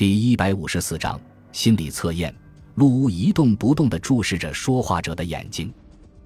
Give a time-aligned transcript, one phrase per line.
[0.00, 1.20] 第一百五十四章
[1.52, 2.34] 心理测验。
[2.76, 5.70] 陆屋一动不动地注视着说话者的眼睛，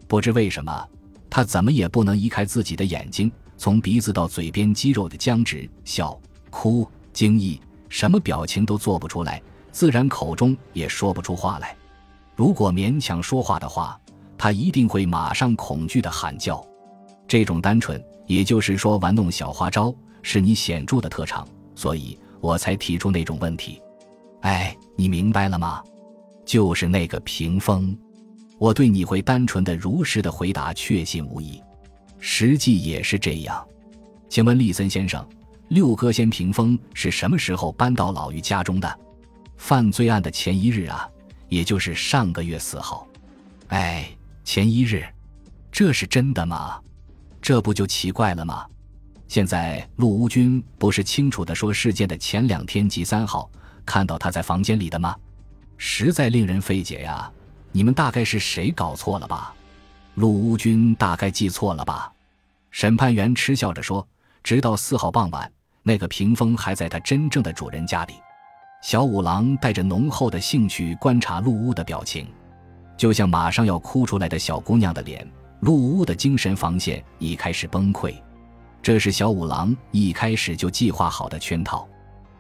[0.06, 0.88] 不知为什么，
[1.28, 6.16] 他怎么也不能移开自己的眼睛，从鼻子到嘴边肌肉的僵直，笑、
[6.50, 9.42] 哭、惊异，什么表情都做不出来，
[9.72, 11.76] 自然口中也说不出话来。
[12.36, 14.00] 如果勉强说话的话，
[14.38, 16.64] 他一定会马上恐惧的喊叫。
[17.26, 21.44] 这种单纯，也就是说玩弄小花招，是你显著的特长，
[21.74, 23.80] 所以我才提出那种问题。
[24.42, 25.82] 哎，你明白了吗？
[26.44, 27.96] 就是那个屏风，
[28.58, 31.58] 我对你会单纯的、如实的回答确信无疑。
[32.18, 33.66] 实际也是这样。
[34.28, 35.26] 请问利森先生，
[35.68, 38.98] 六哥仙屏风是什么时候搬到老于家中的？
[39.56, 41.08] 犯罪案的前一日啊，
[41.48, 43.08] 也就是上个月四号。
[43.68, 44.06] 哎，
[44.44, 45.02] 前一日，
[45.72, 46.78] 这是真的吗？
[47.40, 48.66] 这不就奇怪了吗？
[49.34, 53.50] 现在陆无君不是清楚的说事件的前两天及三号
[53.84, 55.16] 看到他在房间里的吗？
[55.76, 57.28] 实在令人费解呀！
[57.72, 59.52] 你们大概是谁搞错了吧？
[60.14, 62.12] 陆无君大概记错了吧？
[62.70, 64.06] 审判员嗤笑着说
[64.44, 65.50] ：“直到四号傍晚，
[65.82, 68.14] 那个屏风还在他真正的主人家里。”
[68.84, 72.28] 小五郎带着浓厚的兴趣观察陆屋的表情，
[72.96, 75.28] 就像马上要哭出来的小姑娘的脸。
[75.58, 78.14] 陆屋的精神防线已开始崩溃，
[78.84, 81.88] 这是小五郎一开始就计划好的圈套。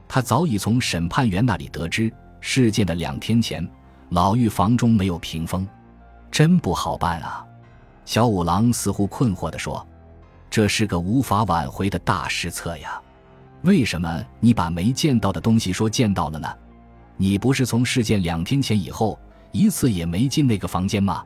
[0.06, 2.12] 他早已从审判员那里得知。
[2.38, 3.66] 事件的两天前，
[4.10, 5.66] 老狱房中没有屏风，
[6.30, 7.42] 真不好办啊！
[8.04, 9.84] 小五郎似乎困惑地说
[10.50, 13.00] ：“这是个无法挽回的大失策呀！
[13.62, 16.46] 为什么你把没见到的东西说见到了呢？
[17.16, 19.18] 你不是从事件两天前以后
[19.50, 21.24] 一次也没进那个房间吗？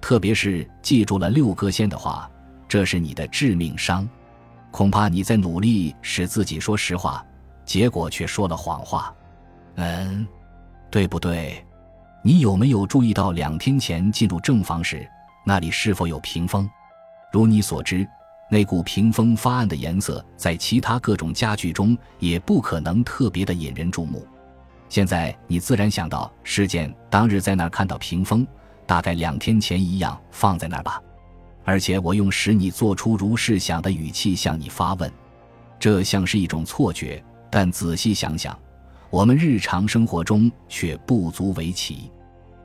[0.00, 2.28] 特别是记住了六哥仙的话，
[2.66, 4.08] 这是你的致命伤。
[4.70, 7.24] 恐怕你在努力使自己说实话，
[7.64, 9.14] 结果却说了谎话。
[9.76, 10.26] 嗯。”
[10.90, 11.62] 对不对？
[12.22, 15.06] 你有没有注意到两天前进入正房时，
[15.44, 16.66] 那里是否有屏风？
[17.30, 18.08] 如你所知，
[18.50, 24.26] 那股屏风发暗的颜色，在其他各种家具中也不可能特别的引人注目。
[24.88, 28.46] 现在你自然想到，事件当日在那儿看到屏风，
[28.86, 31.02] 大概两天前一样放在那儿吧？
[31.68, 35.12] 而且我用使你做出如是想的语气向你发问，
[35.78, 38.58] 这像是一种错觉，但仔细想想。
[39.10, 42.10] 我们日常生活中却不足为奇。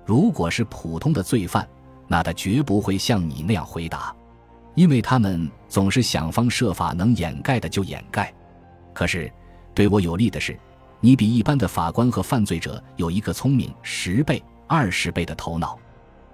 [0.05, 1.67] 如果是普通的罪犯，
[2.07, 4.15] 那他绝不会像你那样回答，
[4.73, 8.33] 因为他们总是想方设法能掩盖的就掩盖。
[8.93, 9.29] 可是，
[9.75, 10.57] 对我有利的是，
[11.01, 15.77] 你比一般的法官和犯罪者有一个聪明十倍、二十倍的头脑。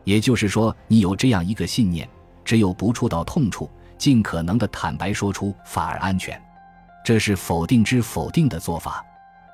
[0.03, 2.07] 也就是说，你有这样一个信念：
[2.49, 6.41] 只有不触到痛处，尽可能的坦白说出，反而安全。
[7.05, 9.05] 这是否定之否定的做法。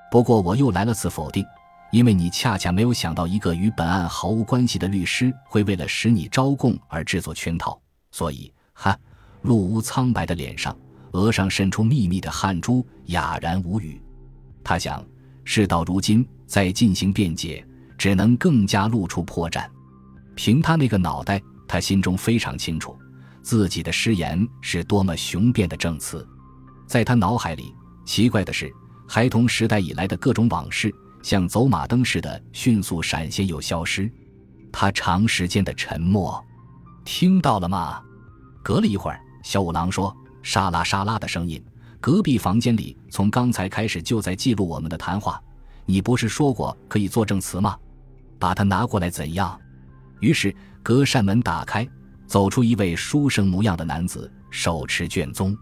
[0.10, 1.46] 不过我又来了次否定，
[1.92, 7.78] 因为你恰恰没有想到一个与本案毫无关系的律师会为了使你招供而制作圈套，
[8.12, 8.98] 所以哈，
[9.42, 10.74] 陆屋苍白的脸上，
[11.12, 14.02] 额上渗出密密的汗珠，哑然无语。
[14.64, 15.06] 他想，
[15.44, 17.62] 事到如今再进行辩解，
[17.98, 19.66] 只能更加露出破绽。
[20.34, 22.98] 凭他那个脑袋，他心中非常清楚，
[23.42, 26.28] 自己的失言是多么雄辩的证词。
[26.88, 27.74] 在他脑海里，
[28.06, 28.72] 奇怪的是。
[29.08, 34.12] 孩童时代以来的各种往事，像走马灯似的迅速闪现又消失。
[34.72, 36.44] 他长时间的沉默，
[37.04, 38.02] 听到了吗？
[38.64, 41.64] 隔了一会儿，小五郎说：“沙拉沙拉的声音。
[42.02, 45.40] 隔壁房间里从刚才开始就在记录我们的谈话。
[45.86, 47.78] 你不是说过可以做证词吗？
[48.40, 49.56] 把它拿过来怎样？”
[50.20, 50.52] 于是
[50.86, 51.84] 隔扇门打开，
[52.28, 55.58] 走出一位书生模样的男子，手持卷宗，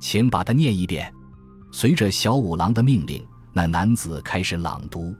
[0.00, 1.08] 请把它念一遍。
[1.70, 5.14] 随着小五郎的命令，那男子开始朗读。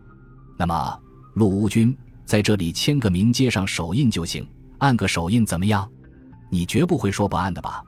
[0.58, 1.00] 那么，
[1.34, 4.44] 陆无君在这里签个名，接上手印就行，
[4.78, 5.88] 按个手印怎么样？
[6.50, 7.80] 你绝不会说不按的吧？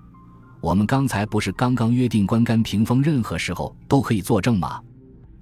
[0.60, 4.80] 我们刚才不是刚刚约定，关干屏风任何时候都可以作证吗？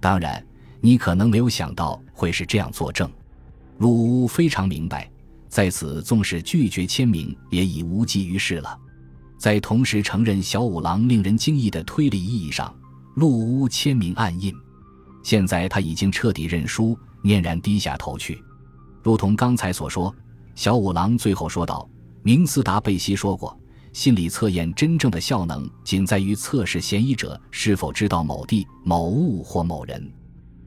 [0.00, 0.42] 当然，
[0.80, 3.06] 你可能没有想到会是这样作证。
[3.76, 5.10] 陆无非常明白，
[5.48, 8.78] 在此纵使拒绝签名，也已无济于事了。
[9.38, 12.74] 在同时承认小五郎令人惊异的推理意义上。
[13.16, 14.54] 陆屋签名暗印，
[15.22, 18.42] 现在他已经彻底认输，念然低下头去。
[19.02, 20.14] 如同刚才所说，
[20.54, 21.88] 小五郎最后说道
[22.22, 23.58] ：“明斯达贝西说过，
[23.94, 30.12] 心理测验真正的效能仅在于测试嫌疑者是否知道某地某物或某人。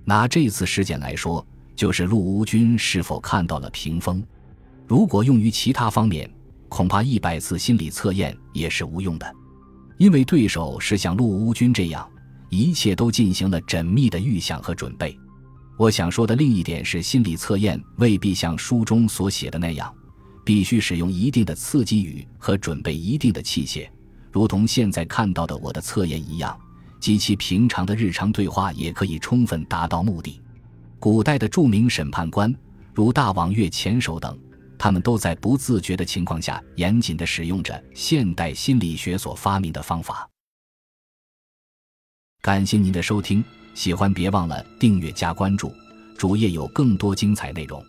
[0.04, 4.24] 拿这次事件来说，就是陆屋君是否看到了屏风。
[4.90, 6.28] 如果用于其他方面，
[6.68, 9.36] 恐怕一百次心理测验也是无用的，
[9.98, 12.10] 因为对手是像陆乌君这样。”
[12.50, 15.16] 一切都进行了缜密的预想和准备，
[15.78, 19.94] 我想说的另一点是，心理测验未必像书中所写的那样，
[20.44, 23.88] 必须使用一定的刺激语和准备一定的器械，
[24.32, 26.60] 如同现在看到的我的测验一样，
[27.00, 30.42] 极其平常的日常对话也可以充分达到目的。
[30.98, 32.52] 古代的著名审判官，
[32.96, 34.36] 如大王岳前手等，
[34.80, 40.28] 他们都在不自觉的情况下，严谨的使用着现代心理学所发明的方法。
[42.42, 43.44] 感谢您的收听。
[43.76, 45.72] 喜欢别忘了订阅加关注，
[46.18, 47.86] 主页有更多精彩内容。